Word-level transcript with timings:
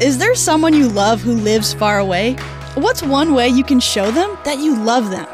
Is 0.00 0.16
there 0.16 0.36
someone 0.36 0.74
you 0.74 0.88
love 0.88 1.20
who 1.20 1.32
lives 1.32 1.74
far 1.74 1.98
away? 1.98 2.34
What's 2.76 3.02
one 3.02 3.34
way 3.34 3.48
you 3.48 3.64
can 3.64 3.80
show 3.80 4.12
them 4.12 4.38
that 4.44 4.58
you 4.60 4.76
love 4.76 5.10
them? 5.10 5.26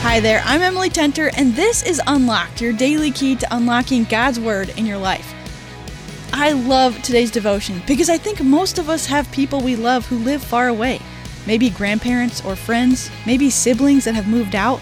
Hi 0.00 0.18
there, 0.18 0.42
I'm 0.44 0.62
Emily 0.62 0.90
Tenter, 0.90 1.30
and 1.36 1.54
this 1.54 1.84
is 1.84 2.02
Unlocked, 2.08 2.60
your 2.60 2.72
daily 2.72 3.12
key 3.12 3.36
to 3.36 3.54
unlocking 3.54 4.02
God's 4.02 4.40
Word 4.40 4.70
in 4.70 4.84
your 4.84 4.98
life. 4.98 5.32
I 6.32 6.50
love 6.50 7.00
today's 7.02 7.30
devotion 7.30 7.82
because 7.86 8.10
I 8.10 8.18
think 8.18 8.42
most 8.42 8.80
of 8.80 8.88
us 8.88 9.06
have 9.06 9.30
people 9.30 9.60
we 9.60 9.76
love 9.76 10.06
who 10.06 10.18
live 10.18 10.42
far 10.42 10.66
away. 10.66 11.00
Maybe 11.46 11.70
grandparents 11.70 12.44
or 12.44 12.56
friends, 12.56 13.12
maybe 13.26 13.48
siblings 13.48 14.06
that 14.06 14.16
have 14.16 14.26
moved 14.26 14.56
out. 14.56 14.80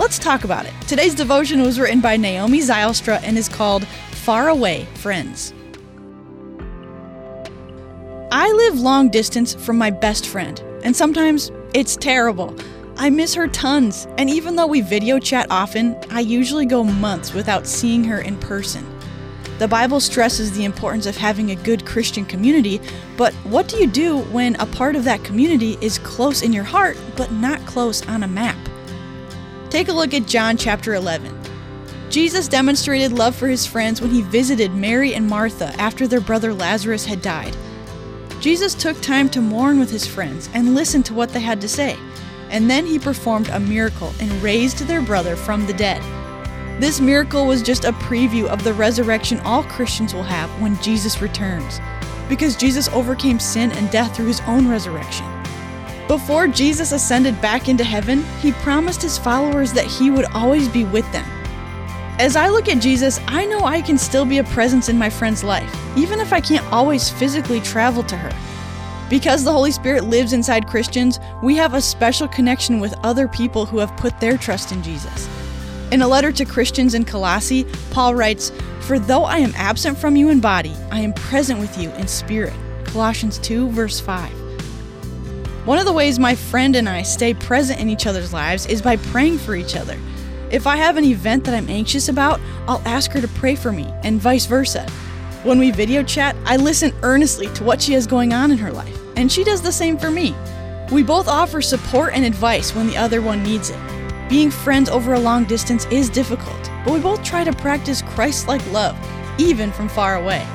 Let's 0.00 0.18
talk 0.18 0.44
about 0.44 0.64
it. 0.64 0.72
Today's 0.88 1.14
devotion 1.14 1.60
was 1.60 1.78
written 1.78 2.00
by 2.00 2.16
Naomi 2.16 2.60
Zylstra 2.60 3.20
and 3.22 3.36
is 3.36 3.50
called 3.50 3.86
Far 3.86 4.48
Away 4.48 4.86
Friends. 4.94 5.52
I 8.32 8.50
live 8.50 8.80
long 8.80 9.10
distance 9.10 9.52
from 9.52 9.76
my 9.76 9.90
best 9.90 10.26
friend, 10.26 10.58
and 10.84 10.96
sometimes 10.96 11.52
it's 11.74 11.96
terrible. 11.96 12.56
I 12.96 13.10
miss 13.10 13.34
her 13.34 13.46
tons, 13.46 14.08
and 14.16 14.30
even 14.30 14.56
though 14.56 14.66
we 14.66 14.80
video 14.80 15.18
chat 15.18 15.46
often, 15.50 15.94
I 16.08 16.20
usually 16.20 16.64
go 16.64 16.82
months 16.82 17.34
without 17.34 17.66
seeing 17.66 18.02
her 18.04 18.22
in 18.22 18.38
person. 18.38 18.86
The 19.58 19.68
Bible 19.68 20.00
stresses 20.00 20.50
the 20.52 20.64
importance 20.64 21.04
of 21.04 21.18
having 21.18 21.50
a 21.50 21.56
good 21.56 21.84
Christian 21.84 22.24
community, 22.24 22.80
but 23.18 23.34
what 23.44 23.68
do 23.68 23.76
you 23.76 23.86
do 23.86 24.20
when 24.32 24.54
a 24.56 24.64
part 24.64 24.96
of 24.96 25.04
that 25.04 25.24
community 25.24 25.76
is 25.82 25.98
close 25.98 26.40
in 26.40 26.54
your 26.54 26.64
heart 26.64 26.96
but 27.18 27.30
not 27.32 27.60
close 27.66 28.00
on 28.08 28.22
a 28.22 28.28
map? 28.28 28.49
Take 29.70 29.88
a 29.88 29.92
look 29.92 30.12
at 30.12 30.26
John 30.26 30.56
chapter 30.56 30.94
11. 30.94 31.34
Jesus 32.10 32.48
demonstrated 32.48 33.12
love 33.12 33.34
for 33.34 33.48
his 33.48 33.66
friends 33.66 34.00
when 34.00 34.10
he 34.10 34.22
visited 34.22 34.74
Mary 34.74 35.14
and 35.14 35.26
Martha 35.26 35.72
after 35.80 36.06
their 36.06 36.20
brother 36.20 36.52
Lazarus 36.52 37.06
had 37.06 37.22
died. 37.22 37.56
Jesus 38.40 38.74
took 38.74 39.00
time 39.00 39.28
to 39.30 39.40
mourn 39.40 39.78
with 39.78 39.90
his 39.90 40.06
friends 40.06 40.48
and 40.54 40.74
listen 40.74 41.02
to 41.04 41.14
what 41.14 41.30
they 41.30 41.40
had 41.40 41.60
to 41.60 41.68
say 41.68 41.96
and 42.50 42.68
then 42.68 42.84
he 42.84 42.98
performed 42.98 43.48
a 43.48 43.60
miracle 43.60 44.12
and 44.20 44.30
raised 44.42 44.78
their 44.80 45.00
brother 45.00 45.36
from 45.36 45.66
the 45.66 45.72
dead. 45.72 46.02
This 46.80 47.00
miracle 47.00 47.46
was 47.46 47.62
just 47.62 47.84
a 47.84 47.92
preview 47.92 48.46
of 48.46 48.64
the 48.64 48.74
resurrection 48.74 49.38
all 49.40 49.62
Christians 49.64 50.12
will 50.12 50.22
have 50.22 50.50
when 50.60 50.80
Jesus 50.82 51.22
returns, 51.22 51.80
because 52.28 52.56
Jesus 52.56 52.88
overcame 52.88 53.38
sin 53.38 53.70
and 53.72 53.90
death 53.90 54.16
through 54.16 54.26
his 54.26 54.40
own 54.42 54.68
resurrection. 54.68 55.26
Before 56.10 56.48
Jesus 56.48 56.90
ascended 56.90 57.40
back 57.40 57.68
into 57.68 57.84
heaven, 57.84 58.24
he 58.40 58.50
promised 58.50 59.00
his 59.00 59.16
followers 59.16 59.72
that 59.74 59.84
he 59.84 60.10
would 60.10 60.24
always 60.34 60.66
be 60.66 60.82
with 60.82 61.04
them. 61.12 61.24
As 62.18 62.34
I 62.34 62.48
look 62.48 62.68
at 62.68 62.82
Jesus, 62.82 63.20
I 63.28 63.46
know 63.46 63.60
I 63.60 63.80
can 63.80 63.96
still 63.96 64.24
be 64.24 64.38
a 64.38 64.44
presence 64.44 64.88
in 64.88 64.98
my 64.98 65.08
friend's 65.08 65.44
life, 65.44 65.72
even 65.96 66.18
if 66.18 66.32
I 66.32 66.40
can't 66.40 66.66
always 66.72 67.08
physically 67.08 67.60
travel 67.60 68.02
to 68.02 68.16
her. 68.16 68.36
Because 69.08 69.44
the 69.44 69.52
Holy 69.52 69.70
Spirit 69.70 70.02
lives 70.02 70.32
inside 70.32 70.66
Christians, 70.66 71.20
we 71.44 71.54
have 71.54 71.74
a 71.74 71.80
special 71.80 72.26
connection 72.26 72.80
with 72.80 72.92
other 73.04 73.28
people 73.28 73.64
who 73.64 73.78
have 73.78 73.96
put 73.96 74.18
their 74.18 74.36
trust 74.36 74.72
in 74.72 74.82
Jesus. 74.82 75.28
In 75.92 76.02
a 76.02 76.08
letter 76.08 76.32
to 76.32 76.44
Christians 76.44 76.94
in 76.94 77.04
Colossae, 77.04 77.68
Paul 77.92 78.16
writes, 78.16 78.50
For 78.80 78.98
though 78.98 79.22
I 79.22 79.38
am 79.38 79.54
absent 79.54 79.96
from 79.96 80.16
you 80.16 80.30
in 80.30 80.40
body, 80.40 80.74
I 80.90 81.02
am 81.02 81.12
present 81.12 81.60
with 81.60 81.78
you 81.78 81.92
in 81.92 82.08
spirit. 82.08 82.54
Colossians 82.86 83.38
2, 83.38 83.68
verse 83.68 84.00
5. 84.00 84.49
One 85.64 85.78
of 85.78 85.84
the 85.84 85.92
ways 85.92 86.18
my 86.18 86.34
friend 86.34 86.76
and 86.76 86.88
I 86.88 87.02
stay 87.02 87.34
present 87.34 87.80
in 87.80 87.88
each 87.88 88.06
other's 88.06 88.32
lives 88.32 88.66
is 88.66 88.82
by 88.82 88.96
praying 88.96 89.38
for 89.38 89.54
each 89.54 89.76
other. 89.76 89.98
If 90.50 90.66
I 90.66 90.76
have 90.76 90.96
an 90.96 91.04
event 91.04 91.44
that 91.44 91.54
I'm 91.54 91.68
anxious 91.68 92.08
about, 92.08 92.40
I'll 92.66 92.82
ask 92.84 93.10
her 93.12 93.20
to 93.20 93.28
pray 93.28 93.54
for 93.54 93.72
me, 93.72 93.92
and 94.02 94.20
vice 94.20 94.46
versa. 94.46 94.88
When 95.42 95.58
we 95.58 95.70
video 95.70 96.02
chat, 96.02 96.36
I 96.44 96.56
listen 96.56 96.92
earnestly 97.02 97.46
to 97.54 97.64
what 97.64 97.80
she 97.80 97.92
has 97.92 98.06
going 98.06 98.32
on 98.32 98.50
in 98.50 98.58
her 98.58 98.72
life 98.72 99.00
and 99.20 99.30
she 99.30 99.44
does 99.44 99.60
the 99.60 99.70
same 99.70 99.98
for 99.98 100.10
me. 100.10 100.34
We 100.90 101.02
both 101.02 101.28
offer 101.28 101.60
support 101.60 102.14
and 102.14 102.24
advice 102.24 102.74
when 102.74 102.86
the 102.86 102.96
other 102.96 103.20
one 103.20 103.42
needs 103.42 103.68
it. 103.68 103.78
Being 104.30 104.50
friends 104.50 104.88
over 104.88 105.12
a 105.12 105.20
long 105.20 105.44
distance 105.44 105.84
is 105.86 106.08
difficult, 106.08 106.70
but 106.84 106.94
we 106.94 107.00
both 107.00 107.22
try 107.22 107.44
to 107.44 107.52
practice 107.52 108.00
Christ 108.00 108.48
like 108.48 108.64
love, 108.72 108.96
even 109.38 109.72
from 109.72 109.88
far 109.90 110.16
away. 110.16 110.46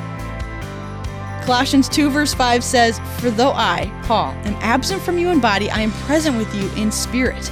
Colossians 1.45 1.87
2, 1.89 2.09
verse 2.09 2.33
5 2.33 2.63
says, 2.63 2.99
For 3.19 3.29
though 3.29 3.51
I, 3.51 3.91
Paul, 4.07 4.31
am 4.45 4.55
absent 4.61 4.99
from 5.03 5.19
you 5.19 5.29
in 5.29 5.39
body, 5.39 5.69
I 5.69 5.81
am 5.81 5.91
present 5.91 6.37
with 6.37 6.53
you 6.55 6.67
in 6.81 6.91
spirit. 6.91 7.51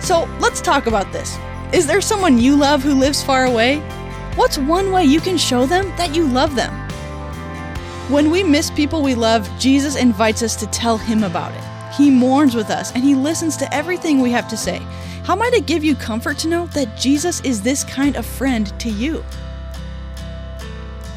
So 0.00 0.28
let's 0.38 0.60
talk 0.60 0.86
about 0.86 1.10
this. 1.12 1.38
Is 1.72 1.86
there 1.86 2.02
someone 2.02 2.36
you 2.36 2.54
love 2.56 2.82
who 2.82 2.92
lives 2.94 3.24
far 3.24 3.46
away? 3.46 3.78
What's 4.34 4.58
one 4.58 4.92
way 4.92 5.04
you 5.04 5.22
can 5.22 5.38
show 5.38 5.64
them 5.64 5.86
that 5.96 6.14
you 6.14 6.26
love 6.26 6.54
them? 6.54 6.70
When 8.10 8.30
we 8.30 8.42
miss 8.42 8.70
people 8.70 9.02
we 9.02 9.14
love, 9.14 9.48
Jesus 9.58 9.96
invites 9.96 10.42
us 10.42 10.54
to 10.56 10.66
tell 10.66 10.98
him 10.98 11.24
about 11.24 11.52
it. 11.52 11.94
He 11.94 12.10
mourns 12.10 12.54
with 12.54 12.68
us 12.68 12.92
and 12.94 13.02
he 13.02 13.14
listens 13.14 13.56
to 13.56 13.74
everything 13.74 14.20
we 14.20 14.30
have 14.32 14.46
to 14.48 14.58
say. 14.58 14.78
How 15.24 15.34
might 15.34 15.54
it 15.54 15.64
give 15.64 15.82
you 15.82 15.96
comfort 15.96 16.36
to 16.38 16.48
know 16.48 16.66
that 16.66 16.98
Jesus 16.98 17.40
is 17.40 17.62
this 17.62 17.82
kind 17.82 18.16
of 18.16 18.26
friend 18.26 18.78
to 18.78 18.90
you? 18.90 19.24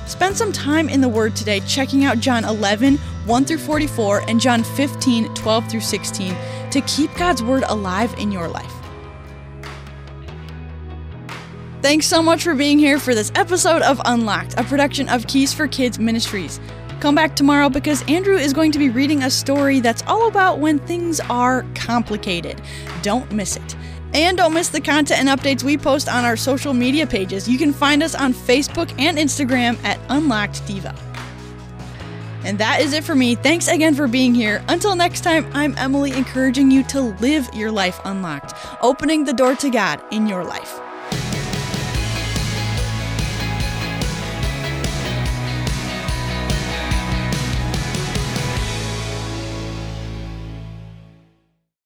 Spend 0.10 0.36
some 0.36 0.52
time 0.52 0.90
in 0.90 1.02
the 1.02 1.08
Word 1.08 1.36
today 1.36 1.60
checking 1.60 2.04
out 2.04 2.18
John 2.18 2.44
11, 2.44 2.98
1 2.98 3.46
through 3.46 3.60
44, 3.60 4.24
and 4.28 4.40
John 4.40 4.64
15, 4.64 5.36
12 5.36 5.70
through 5.70 5.82
16 5.82 6.36
to 6.72 6.82
keep 6.82 7.14
God's 7.14 7.44
Word 7.44 7.64
alive 7.68 8.16
in 8.18 8.32
your 8.32 8.48
life. 8.48 8.74
Thanks 11.84 12.08
so 12.08 12.24
much 12.24 12.44
for 12.44 12.56
being 12.56 12.80
here 12.80 12.98
for 12.98 13.14
this 13.14 13.32
episode 13.36 13.84
of 13.84 14.02
Unlocked, 14.04 14.56
a 14.58 14.64
production 14.64 15.08
of 15.10 15.28
Keys 15.28 15.54
for 15.54 15.68
Kids 15.68 16.00
Ministries. 16.00 16.60
Come 17.02 17.14
back 17.14 17.36
tomorrow 17.36 17.70
because 17.70 18.02
Andrew 18.08 18.36
is 18.36 18.52
going 18.52 18.72
to 18.72 18.80
be 18.80 18.90
reading 18.90 19.22
a 19.22 19.30
story 19.30 19.80
that's 19.80 20.02
all 20.08 20.28
about 20.28 20.58
when 20.58 20.80
things 20.80 21.20
are 21.30 21.68
complicated. 21.76 22.60
Don't 23.04 23.32
miss 23.32 23.58
it. 23.58 23.76
And 24.14 24.38
don't 24.38 24.54
miss 24.54 24.70
the 24.70 24.82
content 24.82 25.20
and 25.20 25.30
updates 25.30 25.64
we 25.64 25.78
post 25.78 26.10
on 26.10 26.26
our 26.26 26.36
social 26.36 26.74
media 26.74 27.06
pages. 27.06 27.48
You 27.48 27.58
can 27.58 27.72
find 27.72 28.02
us 28.02 28.16
on 28.16 28.34
Facebook 28.34 28.92
and 29.00 29.18
Instagram 29.18 29.82
at 29.84 30.00
Unlocked 30.10 30.64
Devo. 30.64 30.98
And 32.44 32.58
that 32.58 32.82
is 32.82 32.94
it 32.94 33.04
for 33.04 33.16
me. 33.16 33.36
Thanks 33.36 33.68
again 33.68 33.94
for 33.94 34.08
being 34.08 34.34
here. 34.34 34.64
Until 34.70 34.96
next 34.96 35.22
time, 35.22 35.50
I'm 35.54 35.78
Emily 35.78 36.12
encouraging 36.14 36.72
you 36.72 36.84
to 36.86 37.02
live 37.20 37.50
your 37.54 37.72
life 37.72 38.00
unlocked, 38.06 38.54
opening 38.82 39.26
the 39.26 39.34
door 39.34 39.56
to 39.56 39.70
God 39.70 40.02
in 40.12 40.26
your 40.26 40.44
life. 40.44 40.80